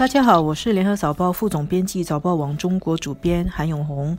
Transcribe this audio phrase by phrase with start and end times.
[0.00, 4.16] 大家好，我是联合早报副总编辑、早报网中国主编韩永红。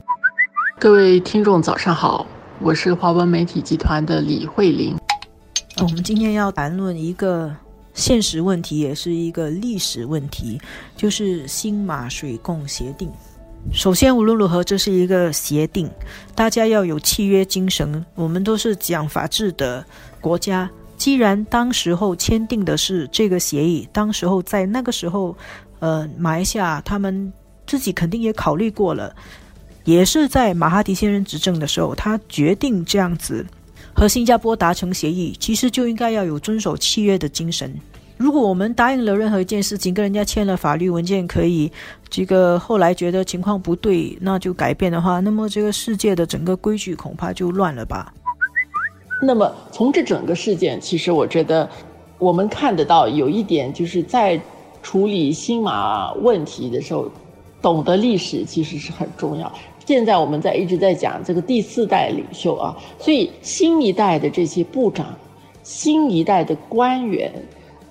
[0.78, 2.24] 各位听众，早上好，
[2.60, 4.96] 我是华文媒体集团的李慧玲。
[5.78, 7.52] 我们今天要谈论一个
[7.94, 10.60] 现实问题，也是一个历史问题，
[10.94, 13.10] 就是新马水共协定。
[13.72, 15.90] 首先，无论如何，这是一个协定，
[16.32, 18.06] 大家要有契约精神。
[18.14, 19.84] 我们都是讲法治的
[20.20, 20.70] 国家。
[20.96, 25.36] 既然当时候签订的是这个协议，当时候在那个时候，
[25.82, 27.32] 呃，马来西亚他们
[27.66, 29.12] 自己肯定也考虑过了，
[29.82, 33.44] 也是在马哈迪先生执政的时候，他决定这样子
[33.92, 37.74] 和新加坡达成协议，其实就应该要有遵守契约的精神。
[38.16, 41.72] 如果我们答应了任何一件事情，跟人家签了法律文件，可以
[42.08, 48.14] 这个后来觉得情况不对，那就改变的话，那么这个世界的整个规矩恐怕就乱了吧。
[49.20, 51.68] 那么从这整个事件，其实我觉得
[52.18, 54.40] 我们看得到有一点，就是在
[54.82, 57.08] 处理新马问题的时候，
[57.62, 59.50] 懂得历史其实是很重要。
[59.86, 65.06] 现在我们在一直在讲这个第四代领袖啊，所以新一代的这些部长、
[65.62, 67.32] 新一代的官员、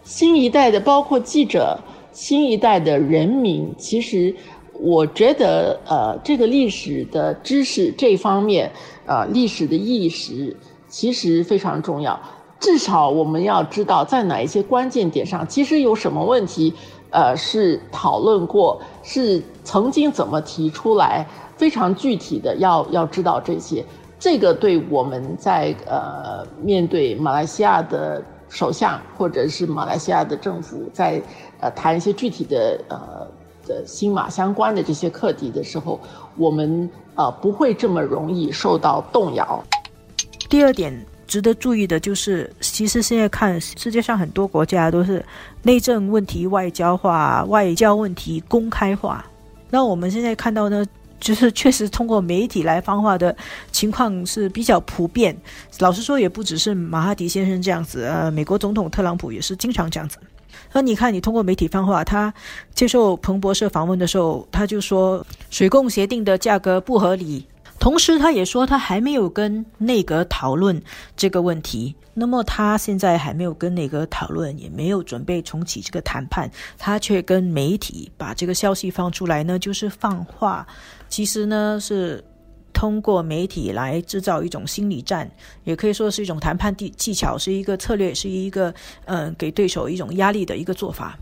[0.04, 1.80] 新一代的包括记者、
[2.12, 4.36] 新一代的人民，其实
[4.74, 8.72] 我觉得呃，这个历史的知识这方面，
[9.06, 10.56] 呃，历史的意识。
[10.94, 12.20] 其实非常重要，
[12.62, 16.74] 至少我们要知道在哪一些关键点上，其实有什么问题，
[17.10, 23.84] 呃，是讨论过，是曾经怎么提出来，非常具体的要要知道这些。
[24.20, 31.20] 这个对我们在呃面对马来西亚的首相或者是马来西亚的政府在
[31.60, 33.28] 呃谈一些具体的呃
[33.68, 36.00] 的新马相关的这些课题的时候，
[36.38, 39.64] 我们呃不会这么容易受到动摇。
[40.48, 40.94] 第二点
[41.32, 45.26] 值得注意的就是，其实现在看世界上很多国家都是
[45.64, 49.26] 内政问题外交化，外交问题公开化。
[49.70, 50.86] 那我们现在看到呢，
[51.22, 53.34] 就是确实通过媒体来放话的
[53.72, 55.34] 情况是比较普遍。
[55.80, 60.18] 老实说，也不只是马哈迪先生这样子，呃，美国总统特朗普也是经常这样子。
[60.74, 62.34] 那你看，你通过媒体放话，他
[62.76, 67.46] 接受彭博社访问的时候，他就说水供协定的价格不合理。
[67.82, 70.80] 同时，他也说他还没有跟内阁讨论
[71.18, 71.96] 这个问题。
[72.14, 76.48] 那么，他现在还没有跟内阁讨论，也没有准备重启这个谈判，
[76.78, 80.68] 他却跟媒体把这个消息放出来呢，就是放话。
[81.10, 82.24] 其实呢，是
[82.72, 85.28] 通过媒体来制造一种心理战，
[85.64, 88.72] 也可以说是一种谈判技技巧，是一个策略，是一个
[89.06, 91.18] 嗯，给对手一种压力的一个做法。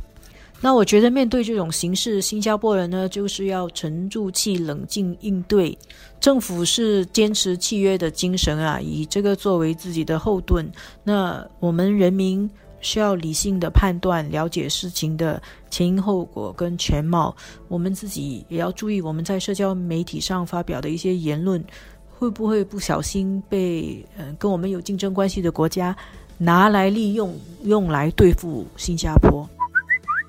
[0.61, 5.77] 那我觉得面对这种形势，新加坡人呢就是要沉住气、冷静应对。
[6.19, 10.69] 政府是坚持契约的精神啊，以这个作为自己的后盾。
[11.01, 12.49] 那我们人民
[12.81, 17.33] 需要理性的判断，了解事情的前因后果跟全貌。
[17.69, 21.63] 我们自己也要注意，我们在社交媒体上发表的一些言论，
[22.11, 25.95] 会不会不小心被嗯跟我们有竞争关系的国家
[26.37, 27.33] 拿来利用，
[27.63, 29.49] 用来对付新加坡。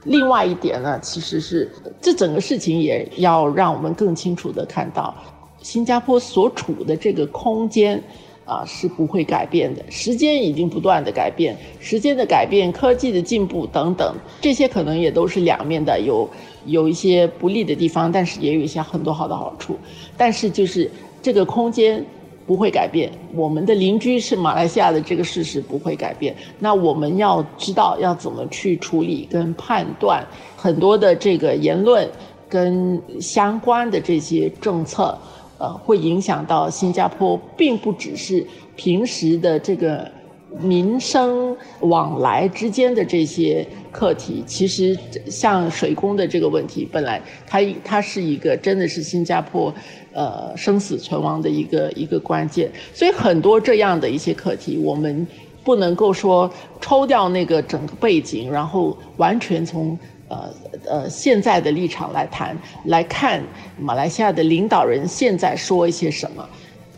[0.05, 5.15] 另外一点呢，其实是这整个事情也要让我们更清楚的看到，
[5.61, 8.03] 新加坡所处的这个空间
[8.47, 9.84] 啊是不会改变的。
[9.91, 16.28] 时间已经不断的改变，时间的改变、科技的进步等等，这些可能也都是两面的，有
[16.65, 19.77] 有一些不利的地方，但是也有一些很多好的好处。
[20.17, 20.91] 但是就是
[21.21, 22.05] 这个空间。
[22.50, 26.34] 不会改变，我们的邻居是马来西亚的这个事实不会改变。
[26.59, 32.11] 那我们要知道要怎么去处理跟判断很多的这个言论
[32.49, 35.16] 跟相关的这些政策，
[35.59, 38.44] 呃，会影响到新加坡，并不只是
[38.75, 40.11] 平时的这个。
[40.59, 49.72] 民生往来之间的这些课题，其实像水工的这个问题，本来它它是一个真的是新加坡
[50.12, 55.27] 呃生死存亡的一个一个关键，所以很多这样的一些课题，我们
[55.62, 56.50] 不能够说
[56.81, 59.96] 抽掉那个整个背景，然后完全从
[60.29, 60.53] 呃
[60.87, 62.56] 呃现在的立场来谈
[62.87, 63.41] 来看
[63.79, 66.49] 马来西亚的领导人现在说一些什么，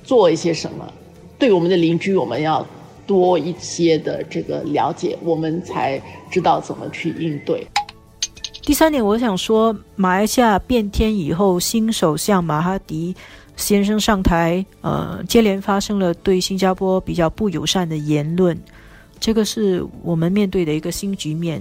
[0.02, 0.90] 做一些什么，
[1.38, 2.66] 对我们的邻居我们要。
[3.06, 6.00] 多一些的这个了解，我们才
[6.30, 7.66] 知道怎么去应对。
[8.62, 13.14] 第三点，我想说，马来西亚变天以后，新首相马哈迪
[13.56, 18.56] 先生上台，呃，接连发生了对新加坡比较不友善的言论，
[19.18, 21.60] 这个是我们面对的一个新局面。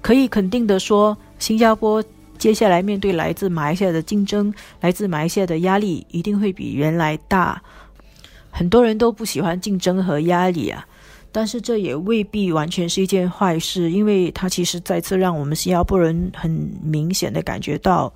[0.00, 2.02] 可以肯定的说，新加坡
[2.38, 7.60] 接下来面对来自马来西亚的竞争，来自马来西亚的压力，一定会比原来大。
[8.60, 10.86] 很多人都不喜欢竞争和压力啊，
[11.32, 16.50] 但是这也未必完全是一件坏事，因为它其实再次让我们新加坡人很
[16.82, 18.12] 明显的感觉到，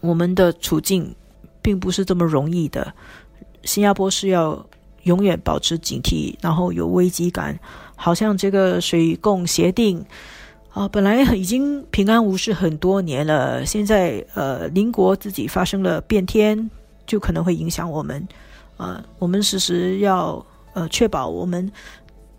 [0.00, 1.12] 我们的处境
[1.60, 2.94] 并不是这么容易的。
[3.64, 4.64] 新加坡是要
[5.02, 7.58] 永远保持警惕，然后有危机感，
[7.96, 10.00] 好像这个水共协定
[10.72, 16.70] 啊，本来已经平安无事很多年了，现在呃邻国自己发生了变天，
[17.10, 18.28] 就可能会影响我们。
[18.76, 21.70] 呃，我们时时要呃确保我们。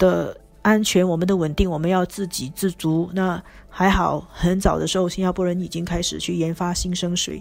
[0.01, 3.07] 的安全，我们的稳定，我们要自给自足。
[3.13, 3.39] 那
[3.69, 7.39] 还好，很早的时候，新加坡人已经开始去研发新生水，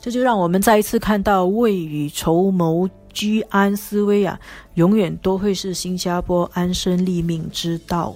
[0.00, 4.38] 这就让我们再一次看到未雨绸缪、居安思危啊，
[4.74, 8.14] 永远都会是新加坡安身立命之道。